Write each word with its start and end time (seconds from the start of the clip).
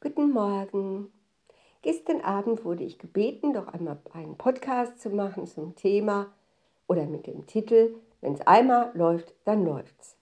Guten 0.00 0.30
Morgen. 0.30 1.10
Gestern 1.82 2.20
Abend 2.20 2.64
wurde 2.64 2.84
ich 2.84 3.00
gebeten, 3.00 3.52
doch 3.52 3.66
einmal 3.66 3.98
einen 4.12 4.36
Podcast 4.36 5.00
zu 5.00 5.10
machen 5.10 5.48
zum 5.48 5.74
Thema 5.74 6.28
oder 6.86 7.04
mit 7.06 7.26
dem 7.26 7.48
Titel 7.48 7.96
Wenn 8.20 8.34
es 8.34 8.46
einmal 8.46 8.92
läuft, 8.94 9.34
dann 9.44 9.64
läuft's. 9.64 10.16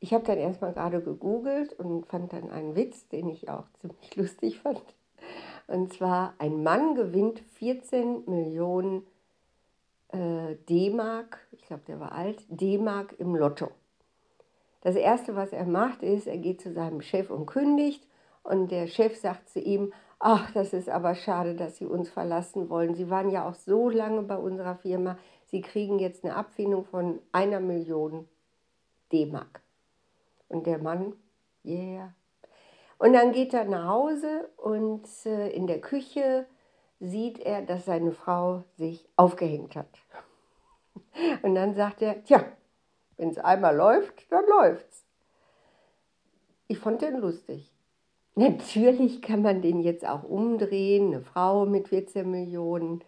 Ich 0.00 0.12
habe 0.12 0.24
dann 0.24 0.38
erstmal 0.38 0.72
gerade 0.72 1.00
gegoogelt 1.00 1.74
und 1.74 2.06
fand 2.06 2.32
dann 2.32 2.50
einen 2.50 2.74
Witz, 2.74 3.06
den 3.06 3.28
ich 3.28 3.48
auch 3.48 3.66
ziemlich 3.80 4.16
lustig 4.16 4.58
fand. 4.58 4.82
Und 5.68 5.92
zwar, 5.92 6.34
ein 6.38 6.64
Mann 6.64 6.96
gewinnt 6.96 7.38
14 7.54 8.24
Millionen 8.26 9.06
äh, 10.08 10.56
D-Mark, 10.68 11.38
ich 11.52 11.66
glaube, 11.66 11.82
der 11.86 12.00
war 12.00 12.10
alt, 12.10 12.42
D-Mark 12.48 13.14
im 13.20 13.36
Lotto. 13.36 13.70
Das 14.80 14.96
Erste, 14.96 15.36
was 15.36 15.52
er 15.52 15.66
macht, 15.66 16.02
ist, 16.02 16.26
er 16.26 16.38
geht 16.38 16.60
zu 16.60 16.72
seinem 16.72 17.00
Chef 17.00 17.30
und 17.30 17.46
kündigt. 17.46 18.08
Und 18.42 18.70
der 18.70 18.86
Chef 18.86 19.16
sagt 19.16 19.48
zu 19.48 19.60
ihm, 19.60 19.92
ach, 20.18 20.50
das 20.52 20.72
ist 20.72 20.88
aber 20.88 21.14
schade, 21.14 21.54
dass 21.54 21.76
Sie 21.76 21.86
uns 21.86 22.08
verlassen 22.10 22.68
wollen. 22.68 22.94
Sie 22.94 23.10
waren 23.10 23.30
ja 23.30 23.48
auch 23.48 23.54
so 23.54 23.88
lange 23.88 24.22
bei 24.22 24.36
unserer 24.36 24.76
Firma. 24.76 25.18
Sie 25.46 25.60
kriegen 25.60 25.98
jetzt 25.98 26.24
eine 26.24 26.36
Abfindung 26.36 26.84
von 26.84 27.20
einer 27.32 27.60
Million 27.60 28.28
D-Mark. 29.12 29.62
Und 30.48 30.66
der 30.66 30.78
Mann, 30.78 31.14
yeah. 31.64 32.14
Und 32.98 33.14
dann 33.14 33.32
geht 33.32 33.54
er 33.54 33.64
nach 33.64 33.88
Hause 33.88 34.50
und 34.56 35.08
äh, 35.24 35.48
in 35.48 35.66
der 35.66 35.80
Küche 35.80 36.46
sieht 37.00 37.38
er, 37.38 37.62
dass 37.62 37.86
seine 37.86 38.12
Frau 38.12 38.64
sich 38.76 39.08
aufgehängt 39.16 39.74
hat. 39.74 39.88
Und 41.42 41.54
dann 41.54 41.74
sagt 41.74 42.02
er, 42.02 42.22
tja, 42.24 42.44
wenn 43.16 43.30
es 43.30 43.38
einmal 43.38 43.74
läuft, 43.74 44.30
dann 44.30 44.44
läuft's. 44.46 45.06
Ich 46.68 46.78
fand 46.78 47.00
den 47.00 47.16
lustig. 47.16 47.72
Natürlich 48.34 49.22
kann 49.22 49.42
man 49.42 49.60
den 49.60 49.80
jetzt 49.80 50.06
auch 50.06 50.22
umdrehen, 50.22 51.08
eine 51.08 51.20
Frau 51.20 51.66
mit 51.66 51.88
14 51.88 52.30
Millionen 52.30 53.02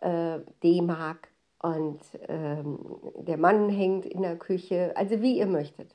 äh, 0.00 0.40
D-Mark 0.62 1.28
und 1.62 2.00
ähm, 2.28 2.78
der 3.18 3.36
Mann 3.36 3.68
hängt 3.68 4.06
in 4.06 4.22
der 4.22 4.36
Küche, 4.36 4.92
also 4.96 5.20
wie 5.22 5.38
ihr 5.38 5.46
möchtet. 5.46 5.94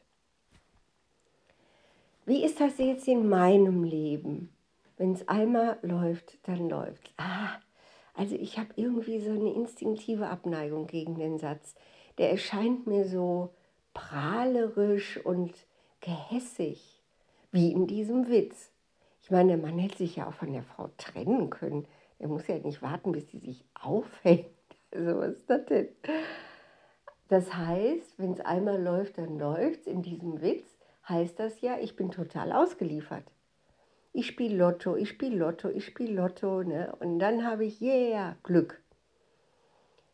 Wie 2.26 2.44
ist 2.44 2.60
das 2.60 2.78
jetzt 2.80 3.08
in 3.08 3.30
meinem 3.30 3.84
Leben? 3.84 4.50
Wenn 4.98 5.14
es 5.14 5.28
einmal 5.28 5.78
läuft, 5.82 6.38
dann 6.48 6.70
läuft. 6.70 7.14
Ah, 7.18 7.60
also 8.16 8.36
ich 8.36 8.58
habe 8.58 8.70
irgendwie 8.76 9.20
so 9.20 9.32
eine 9.32 9.54
instinktive 9.54 10.28
Abneigung 10.28 10.88
gegen 10.88 11.16
den 11.16 11.38
Satz. 11.38 11.76
Der 12.18 12.32
erscheint 12.32 12.88
mir 12.88 13.06
so 13.08 13.54
prahlerisch 13.94 15.18
und 15.24 15.54
gehässig 16.00 16.95
wie 17.56 17.72
in 17.72 17.88
diesem 17.88 18.28
Witz. 18.30 18.70
Ich 19.24 19.32
meine, 19.32 19.58
der 19.58 19.66
Mann 19.66 19.80
hätte 19.80 19.98
sich 19.98 20.18
ja 20.18 20.28
auch 20.28 20.34
von 20.34 20.52
der 20.52 20.62
Frau 20.62 20.90
trennen 20.98 21.50
können. 21.50 21.88
Er 22.20 22.28
muss 22.28 22.48
ja 22.48 22.60
nicht 22.60 22.84
warten, 22.84 23.14
bis 23.14 23.32
sie 23.32 23.40
sich 23.40 23.66
aufhängt. 23.74 24.46
Also 24.92 25.20
was 25.20 25.34
ist 25.34 25.50
das 25.50 25.66
denn? 25.66 25.90
Das 27.28 27.54
heißt, 27.54 28.18
wenn 28.18 28.32
es 28.32 28.40
einmal 28.40 28.82
läuft, 28.82 29.18
dann 29.18 29.38
läuft 29.38 29.82
es. 29.82 29.88
In 29.88 30.04
diesem 30.04 30.42
Witz 30.42 30.78
heißt 31.10 31.38
das 31.38 31.60
ja, 31.60 31.78
ich 31.78 31.98
bin 31.98 32.12
total 32.12 32.54
ausgeliefert. 32.54 33.26
Ich 34.14 34.28
spiele 34.28 34.56
Lotto, 34.56 34.96
ich 34.96 35.10
spiele 35.10 35.36
Lotto, 35.36 35.68
ich 35.68 35.86
spiele 35.86 36.14
Lotto. 36.14 36.64
Ne? 36.64 36.96
Und 37.02 37.20
dann 37.20 37.46
habe 37.46 37.66
ich, 37.66 37.82
yeah, 37.82 38.38
Glück. 38.44 38.82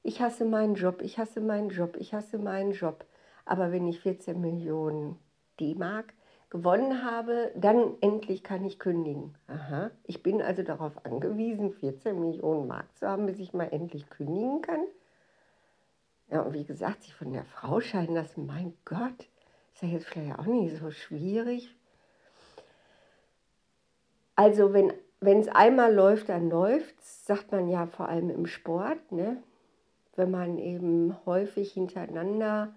Ich 0.01 0.19
hasse 0.19 0.45
meinen 0.45 0.73
Job, 0.73 1.03
ich 1.03 1.19
hasse 1.19 1.41
meinen 1.41 1.69
Job, 1.69 1.95
ich 1.99 2.15
hasse 2.15 2.39
meinen 2.39 2.71
Job. 2.71 3.05
Aber 3.45 3.71
wenn 3.71 3.87
ich 3.87 3.99
14 3.99 4.41
Millionen 4.41 5.19
D-Mark 5.59 6.13
gewonnen 6.51 7.03
habe, 7.03 7.51
dann 7.55 7.95
endlich 8.01 8.43
kann 8.43 8.63
ich 8.63 8.77
kündigen. 8.77 9.33
Aha, 9.47 9.89
ich 10.03 10.21
bin 10.21 10.41
also 10.41 10.61
darauf 10.61 11.05
angewiesen, 11.05 11.71
14 11.71 12.19
Millionen 12.19 12.67
Mark 12.67 12.85
zu 12.97 13.07
haben, 13.07 13.25
bis 13.25 13.39
ich 13.39 13.53
mal 13.53 13.69
endlich 13.71 14.07
kündigen 14.09 14.61
kann. 14.61 14.81
Ja, 16.29 16.41
und 16.41 16.53
wie 16.53 16.65
gesagt, 16.65 17.03
sich 17.03 17.15
von 17.15 17.33
der 17.33 17.45
Frau 17.45 17.79
scheiden 17.79 18.15
lassen, 18.15 18.45
mein 18.45 18.73
Gott, 18.85 19.29
ist 19.73 19.81
ja 19.81 19.87
jetzt 19.87 20.05
vielleicht 20.05 20.37
auch 20.37 20.45
nicht 20.45 20.77
so 20.77 20.91
schwierig. 20.91 21.73
Also 24.35 24.73
wenn 24.73 24.91
es 25.21 25.47
einmal 25.47 25.93
läuft, 25.93 26.29
dann 26.29 26.49
läuft 26.49 26.99
es, 26.99 27.25
sagt 27.25 27.51
man 27.51 27.69
ja 27.69 27.87
vor 27.87 28.09
allem 28.09 28.29
im 28.29 28.45
Sport, 28.45 29.11
ne? 29.11 29.41
wenn 30.17 30.31
man 30.31 30.57
eben 30.57 31.15
häufig 31.25 31.71
hintereinander 31.71 32.73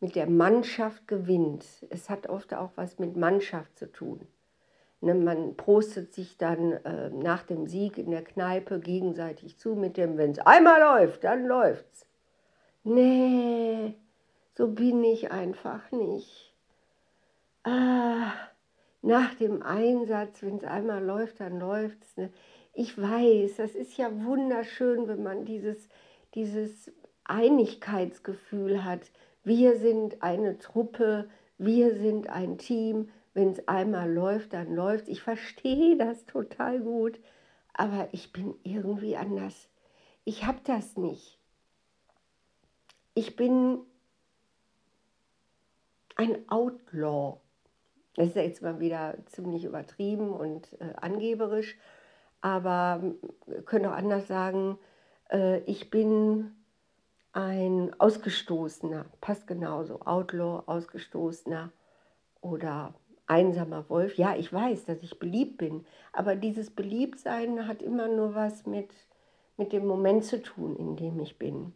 mit 0.00 0.14
der 0.14 0.28
Mannschaft 0.28 1.08
gewinnt. 1.08 1.64
Es 1.90 2.10
hat 2.10 2.28
oft 2.28 2.54
auch 2.54 2.72
was 2.76 2.98
mit 2.98 3.16
Mannschaft 3.16 3.78
zu 3.78 3.90
tun. 3.90 4.26
Ne, 5.00 5.14
man 5.14 5.56
prostet 5.56 6.14
sich 6.14 6.38
dann 6.38 6.72
äh, 6.72 7.10
nach 7.10 7.42
dem 7.42 7.66
Sieg 7.66 7.98
in 7.98 8.10
der 8.10 8.24
Kneipe 8.24 8.80
gegenseitig 8.80 9.58
zu 9.58 9.74
mit 9.74 9.96
dem, 9.96 10.16
wenn 10.16 10.32
es 10.32 10.38
einmal 10.38 10.80
läuft, 10.80 11.24
dann 11.24 11.46
läuft's. 11.46 12.06
Nee, 12.82 13.94
so 14.54 14.68
bin 14.68 15.04
ich 15.04 15.30
einfach 15.30 15.90
nicht. 15.92 16.54
Ah, 17.62 18.32
nach 19.02 19.34
dem 19.34 19.62
Einsatz, 19.62 20.42
wenn 20.42 20.56
es 20.56 20.64
einmal 20.64 21.04
läuft, 21.04 21.40
dann 21.40 21.58
läuft's. 21.58 22.16
Ne? 22.16 22.32
Ich 22.72 22.96
weiß, 22.96 23.56
das 23.56 23.74
ist 23.74 23.96
ja 23.96 24.10
wunderschön, 24.24 25.08
wenn 25.08 25.22
man 25.22 25.44
dieses, 25.44 25.88
dieses 26.34 26.92
Einigkeitsgefühl 27.24 28.84
hat 28.84 29.10
wir 29.46 29.78
sind 29.78 30.24
eine 30.24 30.58
Truppe, 30.58 31.30
wir 31.56 31.94
sind 31.94 32.28
ein 32.28 32.58
Team. 32.58 33.10
Wenn 33.32 33.52
es 33.52 33.68
einmal 33.68 34.12
läuft, 34.12 34.54
dann 34.54 34.74
läuft. 34.74 35.06
Ich 35.06 35.22
verstehe 35.22 35.96
das 35.96 36.24
total 36.26 36.80
gut, 36.80 37.20
aber 37.72 38.08
ich 38.10 38.32
bin 38.32 38.56
irgendwie 38.64 39.16
anders. 39.16 39.68
Ich 40.24 40.44
habe 40.46 40.58
das 40.64 40.96
nicht. 40.96 41.38
Ich 43.14 43.36
bin 43.36 43.78
ein 46.16 46.48
Outlaw. 46.48 47.38
Das 48.16 48.26
ist 48.26 48.36
ja 48.36 48.42
jetzt 48.42 48.62
mal 48.62 48.80
wieder 48.80 49.16
ziemlich 49.26 49.64
übertrieben 49.64 50.30
und 50.30 50.72
äh, 50.80 50.92
angeberisch, 50.96 51.78
aber 52.40 53.00
wir 53.46 53.62
können 53.62 53.86
auch 53.86 53.92
anders 53.92 54.26
sagen, 54.26 54.76
äh, 55.30 55.60
ich 55.60 55.88
bin 55.88 56.50
ein 57.36 57.94
Ausgestoßener, 58.00 59.04
passt 59.20 59.46
genauso, 59.46 60.00
Outlaw, 60.00 60.62
Ausgestoßener 60.64 61.70
oder 62.40 62.94
einsamer 63.26 63.90
Wolf. 63.90 64.14
Ja, 64.16 64.34
ich 64.34 64.50
weiß, 64.50 64.86
dass 64.86 65.02
ich 65.02 65.18
beliebt 65.18 65.58
bin, 65.58 65.84
aber 66.14 66.34
dieses 66.34 66.70
Beliebtsein 66.70 67.68
hat 67.68 67.82
immer 67.82 68.08
nur 68.08 68.34
was 68.34 68.64
mit, 68.64 68.90
mit 69.58 69.74
dem 69.74 69.86
Moment 69.86 70.24
zu 70.24 70.42
tun, 70.42 70.76
in 70.76 70.96
dem 70.96 71.20
ich 71.20 71.38
bin. 71.38 71.74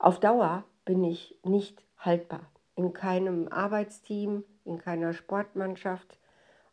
Auf 0.00 0.18
Dauer 0.18 0.64
bin 0.84 1.04
ich 1.04 1.38
nicht 1.44 1.84
haltbar. 1.96 2.50
In 2.74 2.92
keinem 2.92 3.46
Arbeitsteam, 3.52 4.42
in 4.64 4.78
keiner 4.78 5.12
Sportmannschaft 5.12 6.18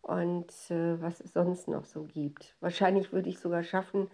und 0.02 0.50
äh, 0.72 1.00
was 1.00 1.20
es 1.20 1.34
sonst 1.34 1.68
noch 1.68 1.86
so 1.86 2.06
gibt. 2.06 2.56
Wahrscheinlich 2.60 3.14
würde 3.14 3.30
ich 3.30 3.38
sogar 3.38 3.62
schaffen, 3.62 4.10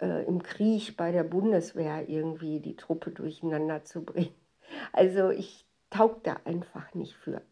äh, 0.00 0.24
im 0.24 0.42
Krieg 0.42 0.96
bei 0.96 1.12
der 1.12 1.24
Bundeswehr 1.24 2.08
irgendwie 2.08 2.60
die 2.60 2.76
Truppe 2.76 3.10
durcheinander 3.10 3.84
zu 3.84 4.04
bringen. 4.04 4.34
Also 4.92 5.30
ich 5.30 5.66
taug 5.90 6.22
da 6.24 6.36
einfach 6.44 6.94
nicht 6.94 7.14
für. 7.14 7.42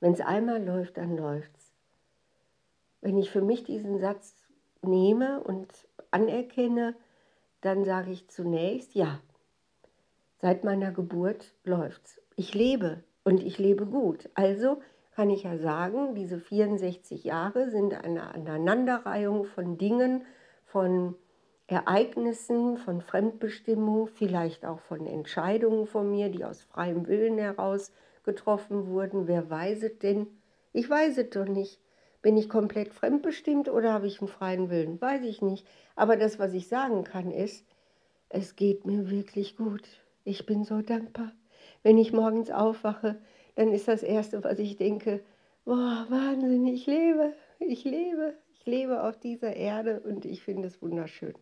Wenn 0.00 0.12
es 0.12 0.20
einmal 0.20 0.64
läuft, 0.64 0.96
dann 0.96 1.16
läuft's. 1.16 1.72
Wenn 3.00 3.18
ich 3.18 3.30
für 3.30 3.42
mich 3.42 3.64
diesen 3.64 3.98
Satz 3.98 4.34
nehme 4.82 5.40
und 5.42 5.68
anerkenne, 6.10 6.94
dann 7.60 7.84
sage 7.84 8.10
ich 8.10 8.28
zunächst, 8.28 8.94
ja, 8.94 9.20
seit 10.38 10.64
meiner 10.64 10.92
Geburt 10.92 11.54
läuft's. 11.64 12.20
Ich 12.36 12.54
lebe 12.54 13.02
und 13.24 13.42
ich 13.42 13.58
lebe 13.58 13.86
gut. 13.86 14.28
Also 14.34 14.80
kann 15.14 15.30
ich 15.30 15.44
ja 15.44 15.58
sagen, 15.58 16.14
diese 16.14 16.40
64 16.40 17.24
Jahre 17.24 17.70
sind 17.70 17.94
eine 17.94 18.34
Aneinanderreihung 18.34 19.44
von 19.44 19.78
Dingen, 19.78 20.24
von 20.72 21.14
Ereignissen, 21.66 22.78
von 22.78 23.02
Fremdbestimmung, 23.02 24.06
vielleicht 24.06 24.64
auch 24.64 24.80
von 24.80 25.06
Entscheidungen 25.06 25.86
von 25.86 26.10
mir, 26.10 26.30
die 26.30 26.46
aus 26.46 26.62
freiem 26.62 27.06
Willen 27.06 27.36
heraus 27.36 27.92
getroffen 28.24 28.86
wurden. 28.86 29.28
Wer 29.28 29.50
weiß 29.50 29.82
es 29.82 29.98
denn? 29.98 30.26
Ich 30.72 30.88
weiß 30.88 31.18
es 31.18 31.28
doch 31.28 31.44
nicht. 31.44 31.78
Bin 32.22 32.38
ich 32.38 32.48
komplett 32.48 32.88
fremdbestimmt 32.94 33.68
oder 33.68 33.92
habe 33.92 34.06
ich 34.06 34.20
einen 34.20 34.28
freien 34.28 34.70
Willen? 34.70 34.98
Weiß 34.98 35.22
ich 35.24 35.42
nicht. 35.42 35.66
Aber 35.94 36.16
das, 36.16 36.38
was 36.38 36.54
ich 36.54 36.68
sagen 36.68 37.04
kann, 37.04 37.30
ist, 37.30 37.66
es 38.30 38.56
geht 38.56 38.86
mir 38.86 39.10
wirklich 39.10 39.56
gut. 39.58 39.86
Ich 40.24 40.46
bin 40.46 40.64
so 40.64 40.80
dankbar. 40.80 41.32
Wenn 41.82 41.98
ich 41.98 42.14
morgens 42.14 42.50
aufwache, 42.50 43.20
dann 43.56 43.72
ist 43.72 43.88
das 43.88 44.02
Erste, 44.02 44.42
was 44.42 44.58
ich 44.58 44.76
denke, 44.76 45.22
boah, 45.66 46.06
Wahnsinn, 46.08 46.66
ich 46.66 46.86
lebe, 46.86 47.34
ich 47.58 47.84
lebe, 47.84 48.34
ich 48.62 48.66
lebe 48.66 49.02
auf 49.02 49.18
dieser 49.18 49.56
Erde 49.56 49.98
und 50.00 50.24
ich 50.24 50.44
finde 50.44 50.68
es 50.68 50.80
wunderschön. 50.80 51.34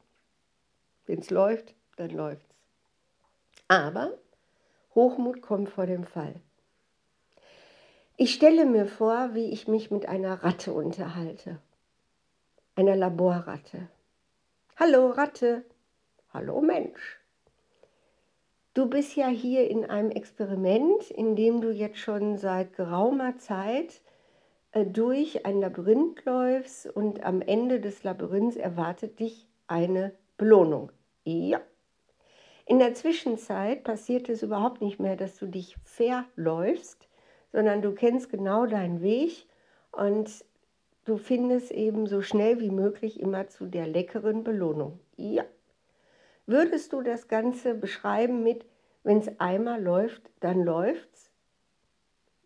Wenn 1.05 1.19
es 1.19 1.29
läuft, 1.29 1.75
dann 1.97 2.09
läuft 2.09 2.47
es. 2.49 2.57
Aber 3.69 4.15
Hochmut 4.95 5.43
kommt 5.43 5.69
vor 5.69 5.85
dem 5.85 6.05
Fall. 6.05 6.41
Ich 8.17 8.33
stelle 8.33 8.65
mir 8.65 8.87
vor, 8.87 9.35
wie 9.35 9.51
ich 9.51 9.69
mich 9.69 9.91
mit 9.91 10.09
einer 10.09 10.43
Ratte 10.43 10.73
unterhalte. 10.73 11.59
Einer 12.75 12.97
Laborratte. 12.97 13.89
Hallo 14.77 15.11
Ratte. 15.11 15.67
Hallo 16.33 16.63
Mensch. 16.63 17.21
Du 18.73 18.89
bist 18.89 19.15
ja 19.15 19.29
hier 19.29 19.69
in 19.69 19.85
einem 19.85 20.11
Experiment, 20.11 21.11
in 21.11 21.37
dem 21.37 21.61
du 21.61 21.71
jetzt 21.71 21.99
schon 21.99 22.39
seit 22.39 22.75
geraumer 22.77 23.37
Zeit 23.37 24.01
durch 24.73 25.45
ein 25.47 25.61
Labyrinth 25.61 26.25
läufst 26.25 26.87
und 26.87 27.25
am 27.25 27.43
Ende 27.43 27.81
des 27.81 28.05
Labyrinths 28.05 28.57
erwartet 28.57 29.19
dich 29.19 29.49
eine 29.67 30.13
Belohnung. 30.37 30.93
Ja. 31.25 31.61
In 32.67 32.79
der 32.79 32.95
Zwischenzeit 32.95 33.83
passiert 33.83 34.29
es 34.29 34.43
überhaupt 34.43 34.81
nicht 34.81 35.01
mehr, 35.01 35.17
dass 35.17 35.37
du 35.37 35.47
dich 35.47 35.77
verläufst, 35.83 37.09
sondern 37.53 37.83
du 37.83 37.93
kennst 37.93 38.31
genau 38.31 38.67
deinen 38.67 39.03
Weg 39.03 39.47
und 39.91 40.45
du 41.05 41.17
findest 41.17 41.73
eben 41.73 42.07
so 42.07 42.23
schnell 42.23 42.61
wie 42.61 42.71
möglich 42.71 43.19
immer 43.19 43.49
zu 43.49 43.67
der 43.67 43.89
leckeren 43.89 44.45
Belohnung. 44.45 45.01
Ja. 45.17 45.45
Würdest 46.47 46.93
du 46.93 47.03
das 47.03 47.27
Ganze 47.27 47.75
beschreiben 47.75 48.45
mit, 48.45 48.65
wenn 49.03 49.19
es 49.19 49.41
einmal 49.41 49.83
läuft, 49.83 50.23
dann 50.39 50.63
läuft's? 50.63 51.31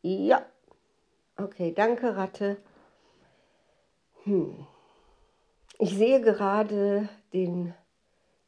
Ja. 0.00 0.46
Okay, 1.36 1.72
danke 1.74 2.16
Ratte. 2.16 2.58
Hm. 4.22 4.66
Ich 5.78 5.96
sehe 5.96 6.20
gerade 6.20 7.08
den, 7.32 7.74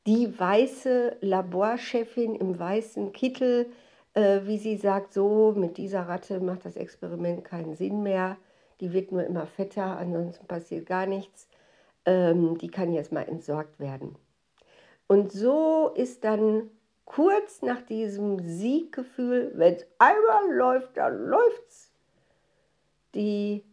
die 0.06 0.38
weiße 0.38 1.16
Laborchefin 1.20 2.36
im 2.36 2.56
weißen 2.56 3.12
Kittel, 3.12 3.72
äh, 4.14 4.42
wie 4.44 4.58
sie 4.58 4.76
sagt, 4.76 5.12
so 5.12 5.52
mit 5.56 5.76
dieser 5.78 6.02
Ratte 6.08 6.38
macht 6.38 6.64
das 6.64 6.76
Experiment 6.76 7.44
keinen 7.44 7.74
Sinn 7.74 8.04
mehr. 8.04 8.36
Die 8.80 8.92
wird 8.92 9.10
nur 9.10 9.24
immer 9.24 9.46
fetter, 9.46 9.98
ansonsten 9.98 10.46
passiert 10.46 10.86
gar 10.86 11.06
nichts. 11.06 11.48
Ähm, 12.04 12.56
die 12.58 12.68
kann 12.68 12.92
jetzt 12.92 13.10
mal 13.10 13.22
entsorgt 13.22 13.80
werden. 13.80 14.16
Und 15.08 15.32
so 15.32 15.90
ist 15.94 16.22
dann 16.22 16.70
kurz 17.04 17.62
nach 17.62 17.82
diesem 17.82 18.38
Sieggefühl, 18.38 19.52
wenn 19.56 19.74
es 19.74 19.86
einmal 19.98 20.54
läuft, 20.54 20.96
dann 20.96 21.26
läuft's, 21.26 21.92
die 23.16 23.64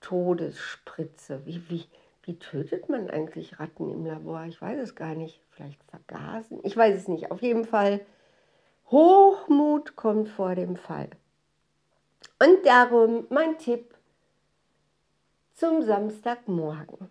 Todesspritze. 0.00 1.44
Wie, 1.44 1.68
wie, 1.68 1.84
wie 2.22 2.38
tötet 2.38 2.88
man 2.88 3.10
eigentlich 3.10 3.58
Ratten 3.60 3.90
im 3.90 4.06
Labor? 4.06 4.44
Ich 4.44 4.62
weiß 4.62 4.78
es 4.80 4.94
gar 4.94 5.14
nicht. 5.14 5.40
Vielleicht 5.50 5.82
vergasen? 5.84 6.60
Ich 6.62 6.76
weiß 6.76 6.96
es 6.96 7.08
nicht. 7.08 7.30
Auf 7.30 7.42
jeden 7.42 7.64
Fall, 7.64 8.00
Hochmut 8.90 9.96
kommt 9.96 10.28
vor 10.28 10.54
dem 10.54 10.76
Fall. 10.76 11.10
Und 12.38 12.64
darum 12.64 13.26
mein 13.30 13.58
Tipp 13.58 13.94
zum 15.54 15.82
Samstagmorgen. 15.82 17.10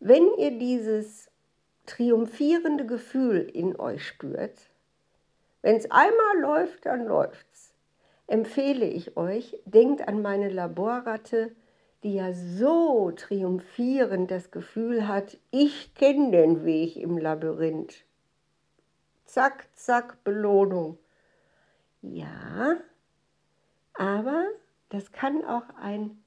Wenn 0.00 0.28
ihr 0.36 0.58
dieses 0.58 1.30
triumphierende 1.86 2.86
Gefühl 2.86 3.40
in 3.40 3.78
euch 3.80 4.06
spürt, 4.06 4.70
wenn 5.62 5.76
es 5.76 5.90
einmal 5.90 6.38
läuft, 6.40 6.86
dann 6.86 7.06
läuft's, 7.06 7.47
empfehle 8.28 8.86
ich 8.86 9.16
euch, 9.16 9.58
denkt 9.64 10.06
an 10.06 10.22
meine 10.22 10.50
Laborratte, 10.50 11.56
die 12.04 12.14
ja 12.14 12.32
so 12.32 13.10
triumphierend 13.10 14.30
das 14.30 14.52
Gefühl 14.52 15.08
hat, 15.08 15.38
ich 15.50 15.94
kenne 15.94 16.30
den 16.30 16.64
Weg 16.64 16.96
im 16.96 17.18
Labyrinth. 17.18 18.04
Zack, 19.24 19.66
zack, 19.74 20.22
Belohnung. 20.22 20.98
Ja, 22.02 22.76
aber 23.94 24.46
das 24.90 25.10
kann 25.10 25.44
auch 25.44 25.68
ein, 25.80 26.22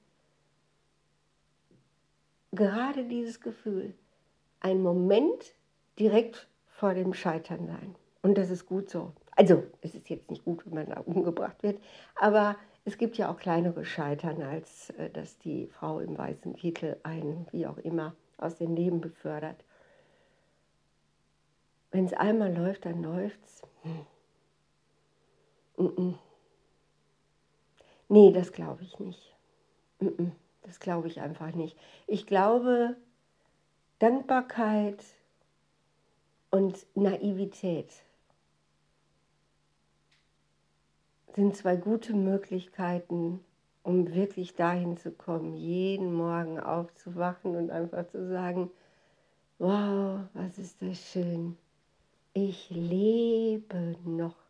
gerade 2.52 3.06
dieses 3.06 3.40
Gefühl, 3.40 3.94
ein 4.60 4.82
Moment 4.82 5.56
direkt 5.98 6.48
vor 6.68 6.94
dem 6.94 7.14
Scheitern 7.14 7.68
sein. 7.68 7.96
Und 8.22 8.38
das 8.38 8.50
ist 8.50 8.66
gut 8.66 8.90
so. 8.90 9.14
Also, 9.36 9.64
es 9.82 9.96
ist 9.96 10.10
jetzt 10.10 10.30
nicht 10.30 10.44
gut, 10.44 10.66
wenn 10.66 10.74
man 10.74 10.88
da 10.88 11.00
umgebracht 11.02 11.64
wird, 11.64 11.82
aber 12.16 12.58
es 12.84 12.98
gibt 12.98 13.18
ja 13.18 13.32
auch 13.32 13.38
kleinere 13.38 13.86
Scheitern, 13.86 14.42
als 14.42 14.90
äh, 14.92 15.10
dass 15.10 15.38
die 15.40 15.68
Frau 15.68 16.00
im 16.00 16.18
weißen 16.18 16.56
Kittel 16.56 16.98
einen, 17.04 17.48
wie 17.52 17.68
auch 17.68 17.78
immer, 17.78 18.16
aus 18.38 18.56
dem 18.58 18.76
Leben 18.76 19.02
befördert. 19.02 19.64
Wenn 21.92 22.06
es 22.06 22.14
einmal 22.14 22.54
läuft, 22.56 22.86
dann 22.86 23.04
läuft's. 23.04 23.62
Hm. 23.84 24.06
Mm 25.78 25.88
-mm. 25.88 26.14
Nee, 28.10 28.32
das 28.32 28.52
glaube 28.52 28.84
ich 28.84 29.00
nicht. 29.00 29.36
Mm 30.00 30.32
das 30.64 30.80
glaube 30.80 31.08
ich 31.08 31.22
einfach 31.22 31.54
nicht. 31.54 31.78
Ich 32.08 32.26
glaube, 32.26 32.96
Dankbarkeit 34.00 35.04
und 36.50 36.86
Naivität 36.96 37.92
sind 41.36 41.56
zwei 41.56 41.76
gute 41.76 42.14
Möglichkeiten, 42.14 43.40
um 43.84 44.14
wirklich 44.14 44.56
dahin 44.56 44.98
zu 44.98 45.12
kommen, 45.12 45.56
jeden 45.56 46.14
Morgen 46.14 46.60
aufzuwachen 46.60 47.56
und 47.56 47.72
einfach 47.72 48.08
zu 48.08 48.28
sagen, 48.28 48.70
wow, 49.60 50.22
was 50.34 50.58
ist 50.58 50.82
das 50.82 50.98
schön. 51.12 51.58
Ich 52.34 52.70
lebe 52.70 53.96
noch 54.06 54.41